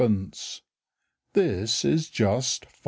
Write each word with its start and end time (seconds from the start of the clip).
This 1.33 1.85
is 1.85 2.09
just 2.09 2.65
5s. 2.65 2.69